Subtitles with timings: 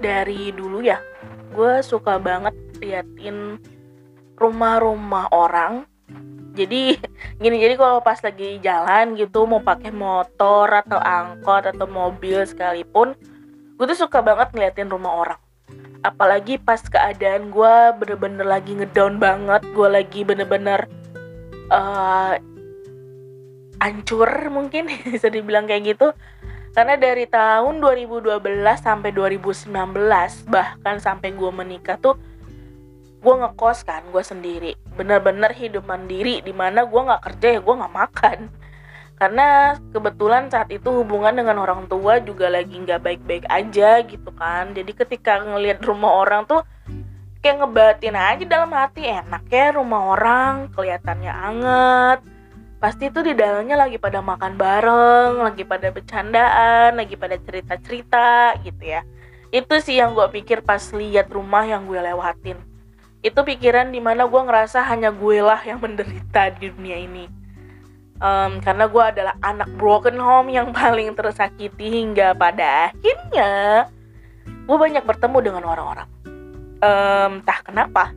[0.00, 0.96] Dari dulu ya,
[1.52, 3.60] gue suka banget liatin
[4.40, 5.84] rumah-rumah orang.
[6.56, 6.96] Jadi
[7.42, 13.12] gini, jadi kalau pas lagi jalan gitu mau pakai motor atau angkot atau mobil sekalipun,
[13.76, 15.40] gue tuh suka banget ngeliatin rumah orang.
[16.00, 20.88] Apalagi pas keadaan gue bener-bener lagi ngedown banget, gue lagi bener-bener
[21.68, 22.40] uh,
[23.80, 26.12] hancur mungkin bisa dibilang kayak gitu
[26.70, 28.30] karena dari tahun 2012
[28.78, 29.74] sampai 2019
[30.46, 32.14] bahkan sampai gue menikah tuh
[33.20, 34.72] gue ngekos kan gue sendiri.
[34.94, 38.38] Bener-bener hidup mandiri di mana gue nggak kerja ya gue nggak makan.
[39.20, 44.72] Karena kebetulan saat itu hubungan dengan orang tua juga lagi nggak baik-baik aja gitu kan.
[44.72, 46.64] Jadi ketika ngelihat rumah orang tuh
[47.44, 49.04] kayak ngebatin aja dalam hati.
[49.04, 52.39] Enak ya rumah orang kelihatannya anget
[52.80, 58.82] pasti itu di dalamnya lagi pada makan bareng lagi pada bercandaan lagi pada cerita-cerita gitu
[58.82, 59.04] ya.
[59.52, 62.56] Itu sih yang gue pikir pas lihat rumah yang gue lewatin.
[63.20, 67.28] Itu pikiran di mana gue ngerasa hanya gue lah yang menderita di dunia ini.
[68.20, 73.52] Um, karena gue adalah anak broken home yang paling tersakiti hingga pada akhirnya
[74.44, 76.08] gue banyak bertemu dengan orang-orang.
[76.80, 78.16] Um, entah kenapa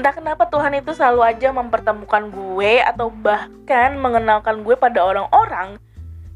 [0.00, 5.76] entah kenapa Tuhan itu selalu aja mempertemukan gue atau bahkan mengenalkan gue pada orang-orang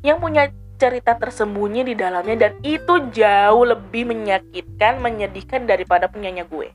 [0.04, 6.68] yang punya cerita tersembunyi di dalamnya dan itu jauh lebih menyakitkan, menyedihkan daripada punyanya gue.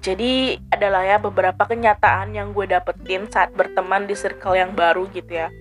[0.00, 5.44] Jadi adalah ya beberapa kenyataan yang gue dapetin saat berteman di circle yang baru gitu
[5.44, 5.52] ya.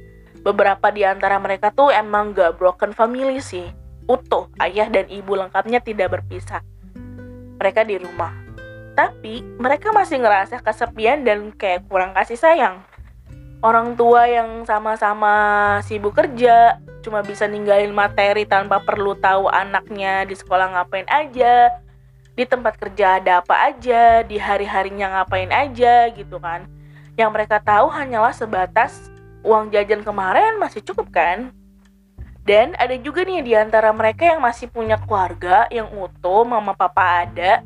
[0.41, 3.67] Beberapa di antara mereka tuh emang gak broken family sih.
[4.07, 6.65] Utuh, ayah dan ibu lengkapnya tidak berpisah.
[7.61, 8.40] Mereka di rumah.
[8.91, 12.83] Tapi mereka masih ngerasa kesepian dan kayak kurang kasih sayang.
[13.61, 20.33] Orang tua yang sama-sama sibuk kerja, cuma bisa ninggalin materi tanpa perlu tahu anaknya di
[20.33, 21.69] sekolah ngapain aja,
[22.33, 26.65] di tempat kerja ada apa aja, di hari-harinya ngapain aja gitu kan.
[27.13, 29.13] Yang mereka tahu hanyalah sebatas
[29.45, 31.53] uang jajan kemarin masih cukup kan?
[32.41, 37.29] Dan ada juga nih di antara mereka yang masih punya keluarga yang utuh, mama papa
[37.29, 37.61] ada,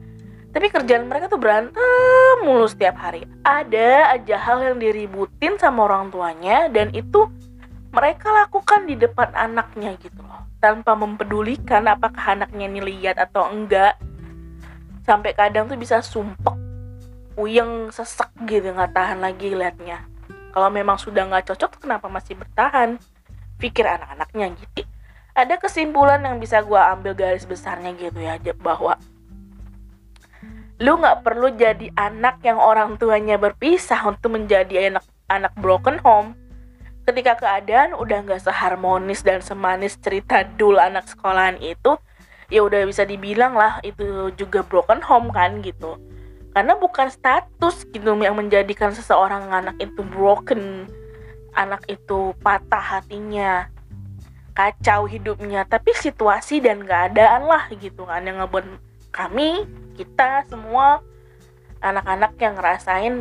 [0.56, 3.28] tapi kerjaan mereka tuh berantem mulu setiap hari.
[3.44, 7.28] Ada aja hal yang diributin sama orang tuanya dan itu
[7.92, 10.48] mereka lakukan di depan anaknya gitu loh.
[10.64, 14.00] Tanpa mempedulikan apakah anaknya ini lihat atau enggak
[15.04, 16.58] sampai kadang tuh bisa sumpek
[17.38, 20.02] uyeng sesek gitu nggak tahan lagi liatnya
[20.56, 22.98] kalau memang sudah nggak cocok kenapa masih bertahan
[23.62, 24.82] pikir anak-anaknya gitu
[25.36, 28.96] ada kesimpulan yang bisa gue ambil garis besarnya gitu ya bahwa
[30.84, 36.36] lu nggak perlu jadi anak yang orang tuanya berpisah untuk menjadi anak anak broken home.
[37.06, 41.96] Ketika keadaan udah nggak seharmonis dan semanis cerita dulu anak sekolahan itu
[42.52, 45.96] ya udah bisa dibilang lah itu juga broken home kan gitu.
[46.52, 50.92] Karena bukan status gitu yang menjadikan seseorang anak itu broken
[51.56, 53.72] anak itu patah hatinya
[54.56, 58.64] kacau hidupnya tapi situasi dan keadaan lah gitu kan yang ngebuat
[59.12, 61.00] kami kita semua
[61.80, 63.14] anak-anak yang ngerasain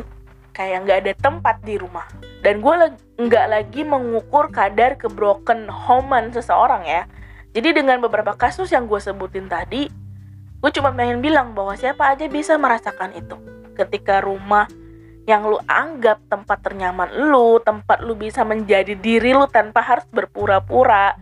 [0.51, 2.07] kayak nggak ada tempat di rumah
[2.43, 2.73] dan gue
[3.19, 7.03] nggak lagi mengukur kadar kebroken homean seseorang ya
[7.55, 9.87] jadi dengan beberapa kasus yang gue sebutin tadi,
[10.59, 13.39] gue cuma pengen bilang bahwa siapa aja bisa merasakan itu.
[13.79, 14.67] Ketika rumah
[15.23, 21.15] yang lu anggap tempat ternyaman lu, tempat lu bisa menjadi diri lu tanpa harus berpura-pura,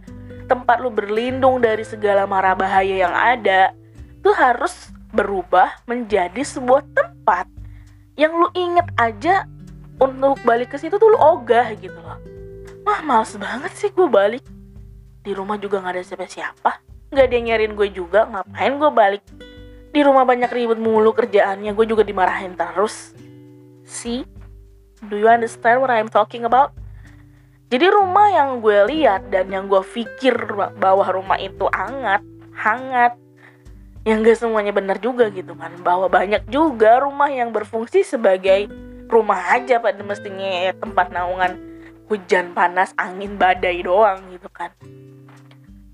[0.50, 3.70] tempat lu berlindung dari segala mara bahaya yang ada,
[4.26, 7.46] tuh harus berubah menjadi sebuah tempat
[8.18, 9.46] yang lu inget aja
[10.02, 12.18] untuk balik ke situ tuh lu ogah gitu loh.
[12.84, 14.44] Wah males banget sih gue balik.
[15.24, 16.72] Di rumah juga nggak ada siapa-siapa.
[17.14, 18.28] Nggak ada yang nyariin gue juga.
[18.28, 19.24] Ngapain gue balik?
[19.94, 21.72] Di rumah banyak ribut mulu kerjaannya.
[21.72, 23.16] Gue juga dimarahin terus.
[23.88, 24.28] See?
[25.08, 26.76] Do you understand what I'm talking about?
[27.72, 30.36] Jadi rumah yang gue lihat dan yang gue pikir
[30.78, 32.22] bahwa rumah itu hangat
[32.54, 33.18] hangat
[34.04, 35.72] yang gak semuanya benar juga gitu kan.
[35.80, 38.68] Bahwa banyak juga rumah yang berfungsi sebagai
[39.08, 41.56] rumah aja pada mestinya ya, tempat naungan
[42.12, 44.76] hujan panas angin badai doang gitu kan.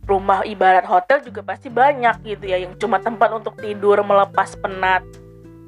[0.10, 5.06] Rumah ibarat hotel juga pasti banyak gitu ya yang cuma tempat untuk tidur melepas penat.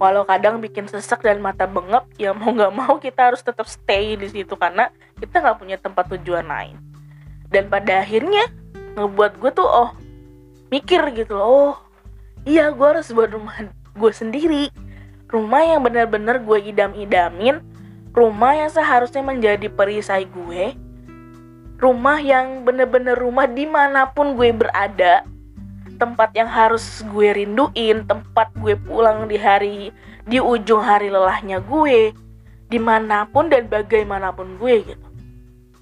[0.01, 4.17] Walau kadang bikin sesak dan mata bengep ya mau nggak mau kita harus tetap stay
[4.17, 4.89] di situ karena
[5.21, 6.73] kita nggak punya tempat tujuan lain.
[7.53, 8.49] Dan pada akhirnya
[8.97, 9.93] ngebuat gue tuh oh
[10.73, 11.75] mikir gitu loh oh
[12.45, 14.63] iya gue harus buat rumah gue sendiri.
[15.31, 17.63] Rumah yang benar-benar gue idam-idamin.
[18.11, 20.75] Rumah yang seharusnya menjadi perisai gue.
[21.79, 25.23] Rumah yang bener-bener rumah di mana pun gue berada.
[25.95, 29.93] Tempat yang harus gue rinduin tempat gue pulang di hari
[30.25, 32.11] di ujung hari lelahnya gue.
[32.67, 35.07] Di mana pun dan bagaimanapun gue gitu.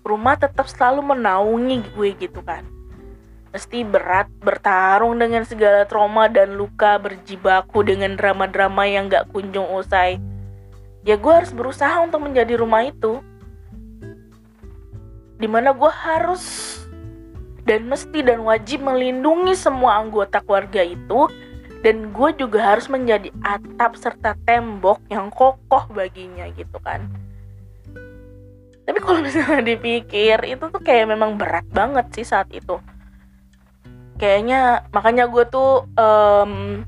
[0.06, 2.79] Rumah tetap selalu menaungi gue gitu kan
[3.50, 10.22] Mesti berat bertarung dengan segala trauma dan luka berjibaku dengan drama-drama yang gak kunjung usai.
[11.01, 13.25] Ya gue harus berusaha untuk menjadi rumah itu.
[15.42, 16.78] Di mana gue harus
[17.66, 21.25] dan mesti dan wajib melindungi semua anggota keluarga itu.
[21.81, 27.10] Dan gue juga harus menjadi atap serta tembok yang kokoh baginya gitu kan.
[28.86, 32.78] Tapi kalau misalnya dipikir itu tuh kayak memang berat banget sih saat itu
[34.19, 36.83] kayaknya makanya gue tuh um,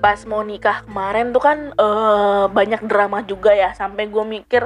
[0.00, 3.76] pas mau nikah kemarin tuh kan uh, banyak drama juga ya.
[3.76, 4.64] Sampai gue mikir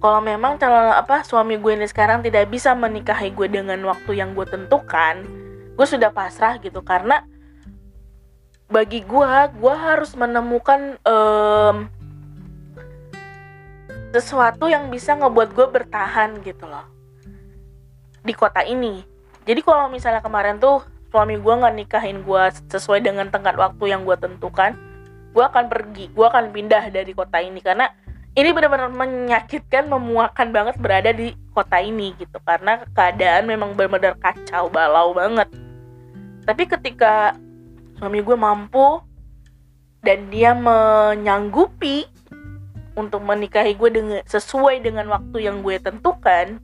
[0.00, 4.32] kalau memang calon apa suami gue ini sekarang tidak bisa menikahi gue dengan waktu yang
[4.32, 5.20] gue tentukan
[5.76, 6.80] gue sudah pasrah gitu.
[6.80, 7.20] Karena
[8.72, 11.90] bagi gue gue harus menemukan um,
[14.16, 16.88] sesuatu yang bisa ngebuat gue bertahan gitu loh.
[18.24, 19.09] Di kota ini
[19.50, 24.06] jadi kalau misalnya kemarin tuh suami gue nggak nikahin gue sesuai dengan tenggat waktu yang
[24.06, 24.78] gue tentukan
[25.34, 27.58] gue akan pergi gue akan pindah dari kota ini.
[27.58, 27.90] Karena
[28.38, 32.38] ini benar-benar menyakitkan memuakan banget berada di kota ini gitu.
[32.46, 35.50] Karena keadaan memang benar-benar kacau balau banget.
[36.46, 37.34] Tapi ketika
[37.98, 39.02] suami gue mampu
[40.06, 42.06] dan dia menyanggupi
[42.94, 46.58] untuk menikahi gue dengan sesuai dengan waktu yang gue tentukan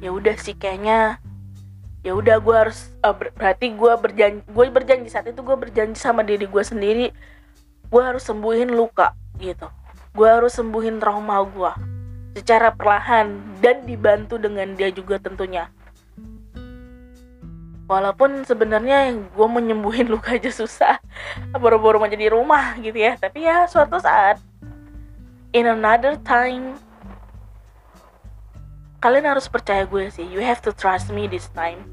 [0.00, 1.20] ya udah sih kayaknya
[2.00, 6.00] ya udah gue harus uh, ber berarti gue berjanji gue berjanji saat itu gue berjanji
[6.00, 7.12] sama diri gue sendiri
[7.90, 9.66] gue harus sembuhin luka gitu.
[10.14, 11.72] Gue harus sembuhin trauma gue
[12.38, 15.66] secara perlahan dan dibantu dengan dia juga tentunya.
[17.90, 21.02] Walaupun sebenarnya gue menyembuhin luka aja susah
[21.58, 23.18] baru-baru menjadi rumah gitu ya.
[23.18, 24.38] Tapi ya suatu saat
[25.50, 26.78] in another time
[29.00, 30.28] kalian harus percaya gue sih.
[30.28, 31.88] You have to trust me this time.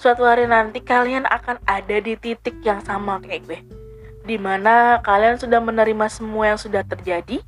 [0.00, 3.58] Suatu hari nanti kalian akan ada di titik yang sama kayak gue.
[4.24, 7.44] Di mana kalian sudah menerima semua yang sudah terjadi.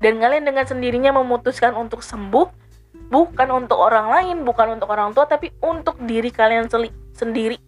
[0.00, 2.64] Dan kalian dengan sendirinya memutuskan untuk sembuh.
[3.06, 6.66] Bukan untuk orang lain bukan untuk orang tua tapi untuk diri kalian
[7.12, 7.60] sendiri.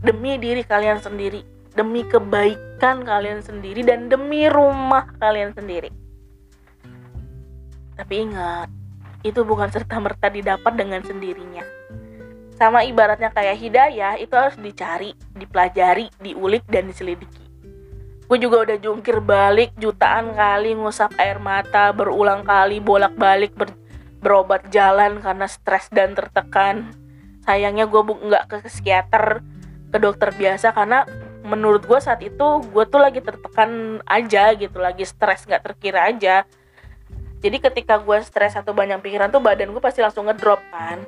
[0.00, 1.42] Demi diri kalian sendiri.
[1.74, 6.07] Demi kebaikan kalian sendiri dan demi rumah kalian sendiri
[7.98, 8.70] tapi ingat,
[9.26, 11.66] itu bukan serta-merta didapat dengan sendirinya.
[12.54, 17.42] Sama ibaratnya kayak hidayah, itu harus dicari, dipelajari, diulik, dan diselidiki.
[18.30, 23.74] Gue juga udah jungkir balik jutaan kali ngusap air mata, berulang kali bolak-balik ber
[24.18, 26.90] berobat jalan karena stres dan tertekan.
[27.46, 29.40] Sayangnya gue nggak ke psikiater,
[29.88, 31.06] ke dokter biasa karena
[31.46, 36.44] menurut gue saat itu gue tuh lagi tertekan aja gitu, lagi stres nggak terkira aja
[37.38, 41.06] jadi ketika gue stres atau banyak pikiran tuh badan gue pasti langsung ngedrop kan.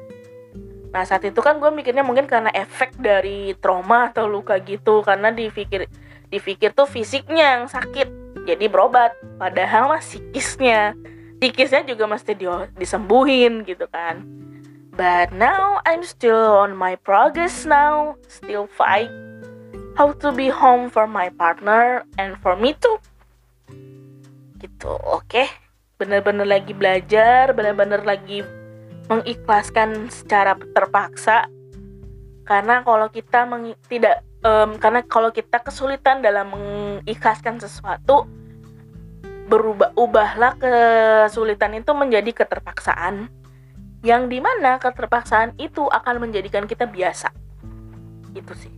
[0.90, 5.34] Nah saat itu kan gue mikirnya mungkin karena efek dari trauma atau luka gitu karena
[5.34, 5.90] dipikir
[6.30, 8.08] dipikir tuh fisiknya yang sakit
[8.46, 9.14] jadi berobat.
[9.42, 10.94] Padahal mah psikisnya
[11.42, 12.46] psikisnya juga mesti di,
[12.78, 14.22] disembuhin gitu kan.
[14.94, 19.10] But now I'm still on my progress now still fight
[19.98, 23.02] how to be home for my partner and for me too.
[24.62, 25.26] Gitu oke?
[25.26, 25.69] okay?
[26.00, 28.40] Benar-benar lagi belajar benar-benar lagi
[29.10, 31.50] mengikhlaskan secara terpaksa.
[32.46, 38.30] Karena kalau kita meng, tidak um, karena kalau kita kesulitan dalam mengikhlaskan sesuatu
[39.50, 43.26] berubah ubahlah kesulitan itu menjadi keterpaksaan.
[44.00, 47.34] Yang di mana keterpaksaan itu akan menjadikan kita biasa.
[48.32, 48.72] Itu sih.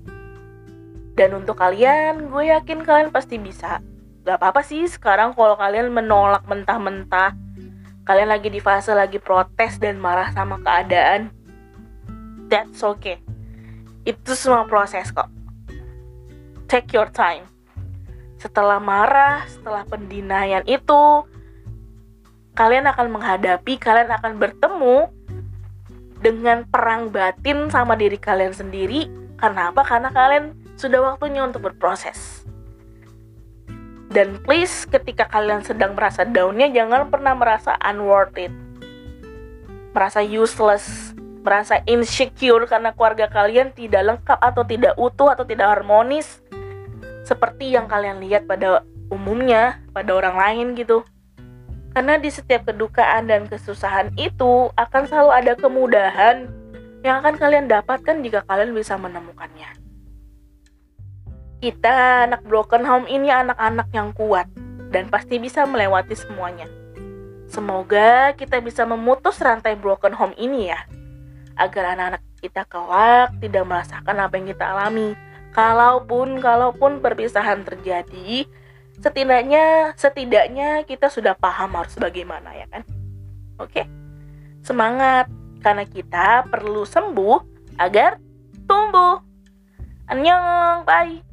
[1.12, 3.84] Dan untuk kalian gue yakin kalian pasti bisa
[4.22, 7.34] gak apa-apa sih sekarang kalau kalian menolak mentah-mentah
[8.06, 11.30] kalian lagi di fase lagi protes dan marah sama keadaan
[12.46, 13.18] that's okay
[14.02, 15.30] itu semua proses kok
[16.66, 17.46] take your time
[18.42, 21.26] setelah marah setelah pendinaian itu
[22.52, 25.08] kalian akan menghadapi, kalian akan bertemu
[26.20, 29.08] dengan perang batin sama diri kalian sendiri.
[29.40, 29.82] Karena apa?
[29.82, 32.41] Karena kalian sudah waktunya untuk berproses.
[34.12, 38.36] Dan please, ketika kalian sedang merasa downnya, jangan pernah merasa unworth.
[39.96, 46.44] Merasa useless, merasa insecure karena keluarga kalian tidak lengkap atau tidak utuh atau tidak harmonis.
[47.24, 51.08] Seperti yang kalian lihat pada umumnya, pada orang lain gitu.
[51.96, 56.52] Karena di setiap kedukaan dan kesusahan itu akan selalu ada kemudahan
[57.00, 59.81] yang akan kalian dapatkan jika kalian bisa menemukannya.
[61.62, 64.50] Kita anak broken home ini anak-anak yang kuat
[64.90, 66.66] dan pasti bisa melewati semuanya.
[67.46, 70.82] Semoga kita bisa memutus rantai broken home ini ya.
[71.54, 75.14] Agar anak-anak kita kelak tidak merasakan apa yang kita alami.
[75.54, 78.48] Kalaupun kalaupun perpisahan terjadi,
[79.02, 82.86] setidaknya setidaknya kita sudah paham harus bagaimana ya kan
[83.58, 83.82] oke
[84.62, 85.26] semangat
[85.58, 87.38] karena kita perlu sembuh
[87.82, 88.22] agar
[88.70, 89.18] tumbuh
[90.06, 91.31] annyeong bye